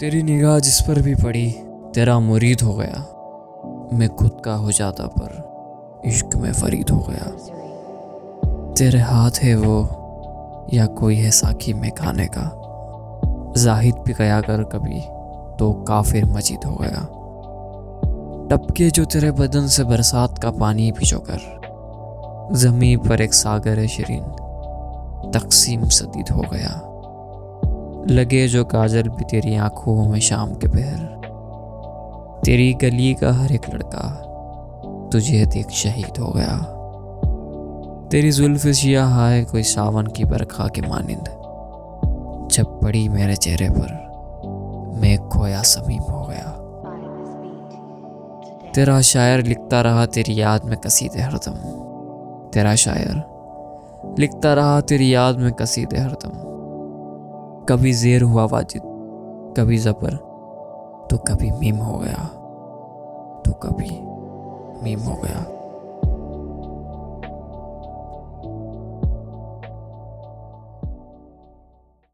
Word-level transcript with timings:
तेरी 0.00 0.22
निगाह 0.22 0.58
जिस 0.58 0.80
पर 0.80 1.02
भी 1.02 1.14
पड़ी, 1.14 1.52
तेरा 1.94 2.20
मुरीद 2.20 2.60
हो 2.60 2.74
गया। 2.74 2.98
मैं 3.98 4.08
खुद 4.08 4.42
का 4.44 4.54
हो 4.54 4.72
जाता 4.72 5.06
पर 5.06 6.02
इश्क 6.06 6.36
में 6.36 6.52
फरीद 6.52 6.90
हो 6.90 7.06
गया। 7.10 7.30
तेरे 8.72 8.98
हाथ 8.98 9.30
है 9.30 9.54
वो, 9.54 9.78
या 10.74 10.86
कोई 10.86 11.16
है 11.16 11.30
साकी 11.30 11.72
में 11.72 11.90
खाने 11.90 12.26
का। 12.26 12.62
जाहिद 13.56 13.94
भी 13.94 14.12
गया 14.12 14.40
कर 14.40 14.62
कभी 14.62 15.00
तो 15.58 15.72
काफिर 15.72 16.24
मजीद 16.24 16.64
हो 16.66 16.76
गया। 16.80 17.00
टपके 18.50 18.90
जो 18.90 19.04
तेरे 19.04 19.30
बदन 19.30 19.66
से 19.66 19.84
बरसात 19.84 20.38
का 20.38 20.50
पानी 20.50 20.92
भिजो 20.92 21.24
कर। 21.30 21.60
जमी 22.56 22.96
पर 22.96 23.20
एक 23.20 23.34
सागर 23.34 23.78
है 23.78 23.88
शरीन, 23.88 24.24
तकसीम 25.30 25.88
सदीद 25.88 26.30
हो 26.30 26.44
गया। 26.52 26.95
लगे 28.10 28.48
जो 28.48 28.64
काजल 28.64 29.02
भी 29.02 29.24
तेरी 29.24 29.56
आँखों 29.56 30.08
में 30.08 30.20
शाम 30.20 30.54
के 30.54 30.68
पहर। 30.68 31.16
तेरी 32.44 32.74
गली 32.74 33.14
का 33.14 33.32
हर 33.32 33.52
एक 33.52 33.74
लड़का 33.74 34.22
तुझे 35.12 35.46
देख 35.46 35.70
शहीद 35.70 36.18
हो 36.18 36.32
गया। 36.36 36.72
तेरी 38.08 38.30
जुल्फ 38.30 38.66
शिया 38.66 39.06
हाय 39.06 39.44
कोई 39.44 39.62
सावन 39.62 40.06
की 40.06 40.24
बरखा 40.24 40.68
के 40.68 40.80
मानिंद। 40.80 41.24
जब 42.52 42.80
पड़ी 42.82 43.08
मेरे 43.08 43.36
चेहरे 43.36 43.68
पर, 43.70 44.06
मैं 45.02 45.28
खोया 45.28 45.62
समीम 45.62 46.02
हो 46.02 46.24
गया। 46.24 46.62
तेरा 48.74 49.00
शायर 49.00 49.44
लिखता 49.44 49.80
रहा 49.80 50.06
तेरी 50.06 50.40
याद 50.40 50.64
में 50.64 50.76
कसीदे 50.76 51.20
हरदम। 51.20 51.54
तेरा 52.50 52.74
शायर 52.74 53.22
लिखता 54.18 54.54
रहा 54.54 54.80
तेरी 54.80 55.14
याद 55.14 55.38
में 55.38 55.52
कसीदे 55.52 55.98
हरदम। 55.98 56.55
कभी 57.68 57.92
जेर 57.92 58.22
हुआ 58.22 58.44
वाजिद, 58.44 58.82
कभी 59.56 59.78
जबर 59.78 60.16
तो 61.10 61.18
कभी 61.18 61.50
मीम 61.50 61.76
हो 61.76 61.98
गया 61.98 62.24
तो 63.42 63.52
कभी 63.62 63.90
मीम 64.84 65.00
हो 65.00 65.14
गया। 65.22 65.44